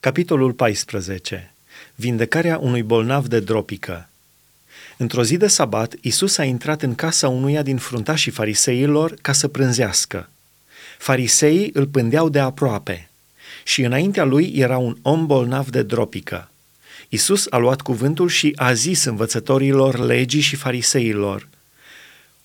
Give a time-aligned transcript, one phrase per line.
[0.00, 1.52] Capitolul 14.
[1.94, 4.08] Vindecarea unui bolnav de dropică.
[4.96, 9.48] Într-o zi de sabat, Isus a intrat în casa unuia din fruntașii fariseilor ca să
[9.48, 10.28] prânzească.
[10.98, 13.10] Fariseii îl pândeau de aproape
[13.64, 16.50] și înaintea lui era un om bolnav de dropică.
[17.08, 21.48] Isus a luat cuvântul și a zis învățătorilor legii și fariseilor,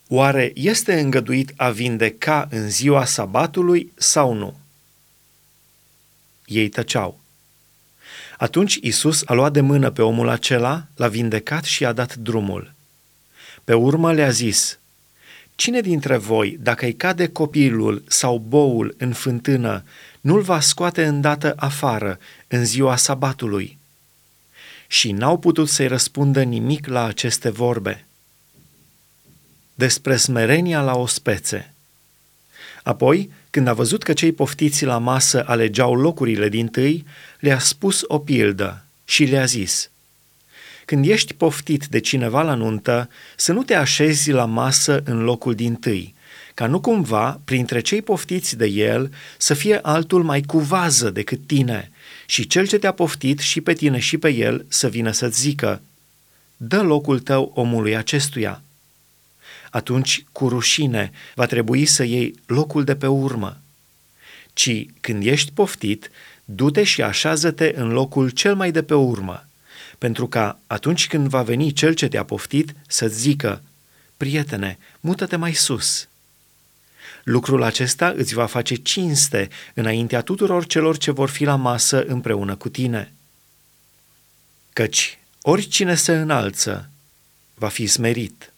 [0.07, 4.57] Oare este îngăduit a vindeca în ziua sabatului sau nu?
[6.45, 7.22] Ei tăceau.
[8.43, 12.73] Atunci Isus a luat de mână pe omul acela, l-a vindecat și i-a dat drumul.
[13.63, 14.79] Pe urmă le-a zis,
[15.55, 19.83] Cine dintre voi, dacă îi cade copilul sau boul în fântână,
[20.21, 23.77] nu-l va scoate îndată afară în ziua sabatului?
[24.87, 28.05] Și n-au putut să-i răspundă nimic la aceste vorbe.
[29.73, 31.72] Despre smerenia la ospețe.
[32.83, 37.05] Apoi, când a văzut că cei poftiți la masă alegeau locurile din tâi,
[37.39, 39.89] le-a spus o pildă și le-a zis,
[40.85, 45.55] Când ești poftit de cineva la nuntă, să nu te așezi la masă în locul
[45.55, 46.13] din tâi,
[46.53, 51.91] ca nu cumva, printre cei poftiți de el, să fie altul mai cuvază decât tine
[52.25, 55.81] și cel ce te-a poftit și pe tine și pe el să vină să-ți zică,
[56.57, 58.61] dă locul tău omului acestuia
[59.73, 63.57] atunci cu rușine va trebui să iei locul de pe urmă.
[64.53, 66.09] Ci când ești poftit,
[66.45, 69.47] du-te și așează-te în locul cel mai de pe urmă,
[69.97, 73.61] pentru ca atunci când va veni cel ce te-a poftit să-ți zică,
[74.17, 76.07] prietene, mută-te mai sus.
[77.23, 82.55] Lucrul acesta îți va face cinste înaintea tuturor celor ce vor fi la masă împreună
[82.55, 83.13] cu tine.
[84.73, 86.89] Căci oricine se înalță
[87.53, 88.52] va fi smerit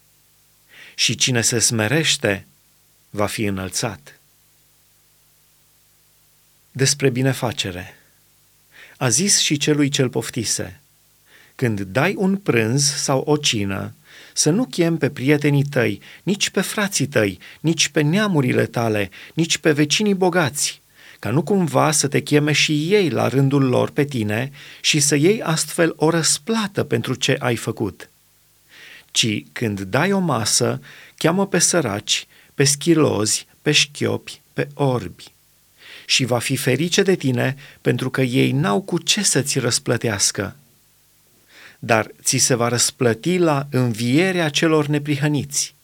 [0.98, 2.46] și cine se smerește
[3.10, 4.20] va fi înălțat.
[6.70, 7.94] Despre binefacere.
[8.96, 10.80] A zis și celui cel poftise,
[11.54, 13.94] când dai un prânz sau o cină,
[14.32, 19.58] să nu chem pe prietenii tăi, nici pe frații tăi, nici pe neamurile tale, nici
[19.58, 20.82] pe vecinii bogați,
[21.18, 25.14] ca nu cumva să te cheme și ei la rândul lor pe tine și să
[25.14, 28.10] iei astfel o răsplată pentru ce ai făcut
[29.16, 30.80] ci când dai o masă,
[31.16, 35.24] cheamă pe săraci, pe schilozi, pe șchiopi, pe orbi.
[36.06, 40.56] Și va fi ferice de tine pentru că ei n-au cu ce să-ți răsplătească.
[41.78, 45.74] Dar ți se va răsplăti la învierea celor neprihăniți.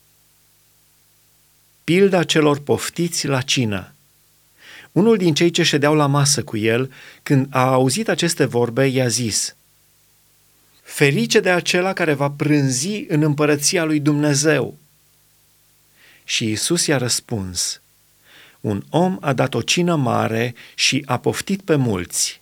[1.83, 3.93] Pilda celor poftiți la cină.
[4.91, 6.91] Unul din cei ce ședeau la masă cu el,
[7.23, 9.55] când a auzit aceste vorbe, i-a zis–
[10.93, 14.77] Ferice de acela care va prânzi în împărăția lui Dumnezeu.
[16.23, 17.81] Și Isus i-a răspuns,
[18.59, 22.41] un om a dat o cină mare și a poftit pe mulți.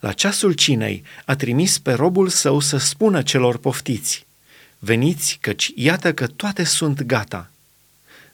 [0.00, 4.26] La ceasul cinei a trimis pe robul său să spună celor poftiți,
[4.78, 7.50] veniți căci iată că toate sunt gata.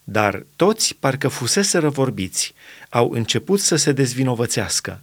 [0.05, 2.55] Dar toți, parcă fusese vorbiți,
[2.89, 5.01] au început să se dezvinovățească.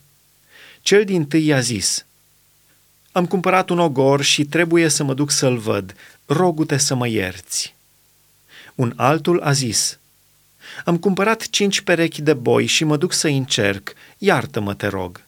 [0.81, 2.05] Cel din tâi i-a zis,
[3.15, 5.95] am cumpărat un ogor și trebuie să mă duc să-l văd.
[6.25, 7.75] Rogu-te să mă ierți.
[8.75, 9.99] Un altul a zis,
[10.85, 13.93] Am cumpărat cinci perechi de boi și mă duc să încerc.
[14.17, 15.21] Iartă-mă, te rog.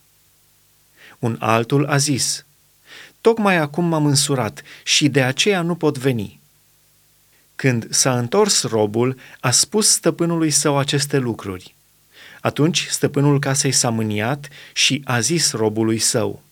[1.19, 2.45] Un altul a zis,
[3.21, 6.39] Tocmai acum m-am însurat și de aceea nu pot veni.
[7.55, 11.75] Când s-a întors robul, a spus stăpânului său aceste lucruri.
[12.41, 16.41] Atunci stăpânul casei s-a mâniat și a zis robului său–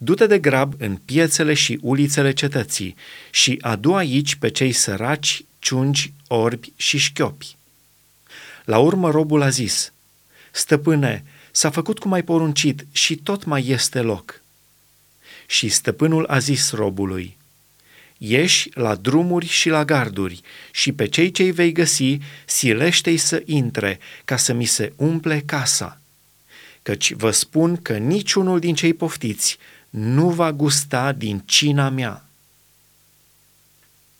[0.00, 2.94] Du-te de grab în piețele și ulițele cetății
[3.30, 7.56] și adu aici pe cei săraci, ciungi, orbi și șchiopi.
[8.64, 9.92] La urmă robul a zis,
[10.50, 14.42] Stăpâne, s-a făcut cum ai poruncit și tot mai este loc.
[15.46, 17.36] Și stăpânul a zis robului,
[18.18, 23.98] Ieși la drumuri și la garduri și pe cei ce-i vei găsi, silește-i să intre,
[24.24, 26.00] ca să mi se umple casa.
[26.82, 29.58] Căci vă spun că niciunul din cei poftiți
[29.90, 32.24] nu va gusta din cina mea.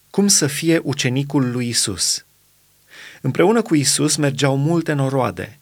[0.09, 2.25] Cum să fie ucenicul lui Isus?
[3.21, 5.59] Împreună cu Isus mergeau multe noroade.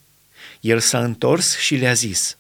[0.59, 2.37] El s-a întors și le-a zis,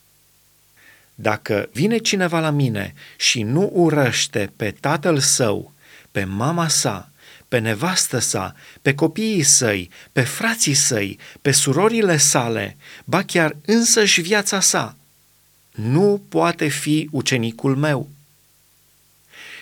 [1.15, 5.73] Dacă vine cineva la mine și nu urăște pe tatăl său,
[6.11, 7.09] pe mama sa,
[7.47, 14.21] pe nevastă sa, pe copiii săi, pe frații săi, pe surorile sale, ba chiar însăși
[14.21, 14.95] viața sa,
[15.77, 18.09] nu poate fi ucenicul meu.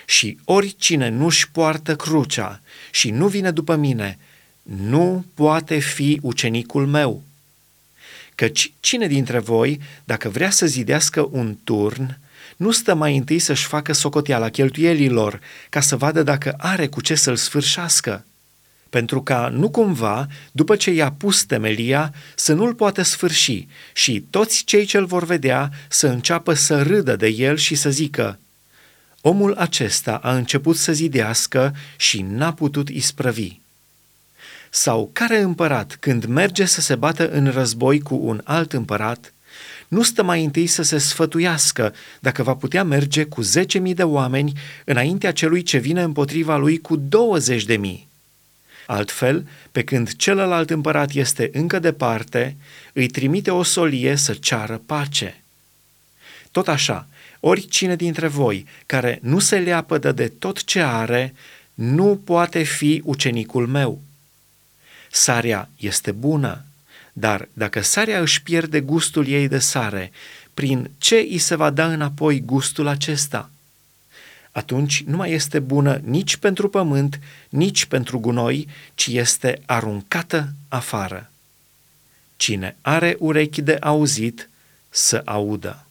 [0.06, 4.18] Și oricine nu-și poartă crucea și nu vine după mine,
[4.64, 7.24] nu poate fi ucenicul meu.
[8.36, 12.20] Căci cine dintre voi, dacă vrea să zidească un turn,
[12.58, 15.40] nu stă mai întâi să-și facă socoteala cheltuielilor,
[15.70, 18.26] ca să vadă dacă are cu ce să-l sfârșească?
[18.96, 24.64] Pentru ca nu cumva, după ce i-a pus temelia, să nu-l poată sfârși și toți
[24.64, 28.40] cei ce-l vor vedea să înceapă să râdă de el și să zică,
[29.22, 33.60] Omul acesta a început să zidească și n-a putut isprăvi.
[34.70, 39.34] Sau care împărat, când merge să se bată în război cu un alt împărat,
[39.88, 44.04] nu stă mai întâi să se sfătuiască dacă va putea merge cu zece mii de
[44.04, 44.54] oameni
[44.86, 48.14] înaintea celui ce vine împotriva lui cu douăzeci de mii.
[48.86, 52.56] Altfel, pe când celălalt împărat este încă departe,
[52.94, 55.44] îi trimite o solie să ceară pace.
[56.52, 57.08] Tot așa,
[57.40, 61.34] oricine dintre voi care nu se leapădă de tot ce are,
[61.74, 64.02] nu poate fi ucenicul meu.
[65.12, 66.64] Sarea este bună,
[67.14, 70.12] dar dacă sarea își pierde gustul ei de sare,
[70.54, 73.50] prin ce îi se va da înapoi gustul acesta?
[74.56, 77.20] Atunci nu mai este bună nici pentru pământ,
[77.50, 81.32] nici pentru gunoi, ci este aruncată afară.
[82.36, 84.50] Cine are urechi de auzit,
[84.90, 85.85] să audă.